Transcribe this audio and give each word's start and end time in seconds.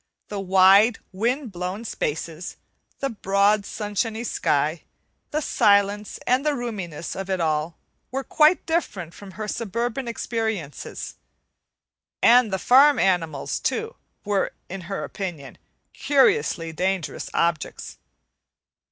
The 0.29 0.39
wide, 0.39 0.97
wind 1.11 1.51
blown 1.51 1.85
spaces, 1.85 2.57
the 3.01 3.11
broad, 3.11 3.67
sunshiny 3.67 4.23
sky, 4.23 4.81
the 5.29 5.41
silence 5.41 6.17
and 6.25 6.43
the 6.43 6.55
roominess 6.55 7.15
of 7.15 7.29
it 7.29 7.39
all, 7.39 7.77
were 8.09 8.23
quite 8.23 8.65
different 8.65 9.13
from 9.13 9.33
her 9.33 9.47
suburban 9.47 10.07
experiences; 10.07 11.17
and 12.19 12.51
the 12.51 12.57
farm 12.57 12.97
animals, 12.97 13.59
too, 13.59 13.95
were 14.25 14.53
in 14.69 14.81
her 14.89 15.03
opinion 15.03 15.59
curiously 15.93 16.71
dangerous 16.73 17.29
objects. 17.35 17.99